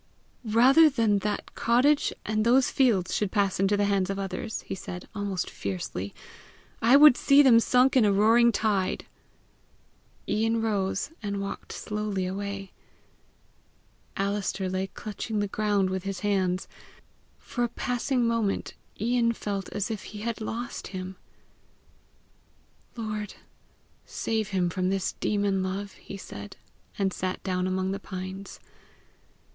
[0.43, 4.73] "Rather than that cottage and those fields should pass into the hands of others," he
[4.73, 6.11] said, almost fiercely,
[6.81, 9.05] "I would see them sunk in a roaring tide!"
[10.27, 12.71] Ian rose, and walked slowly away.
[14.17, 16.67] Alister lay clutching the ground with his hands.
[17.37, 21.15] For a passing moment Ian felt as if he had lost him.
[22.95, 23.35] "Lord,
[24.07, 26.57] save him from this demon love," he said,
[26.97, 28.59] and sat down among the pines.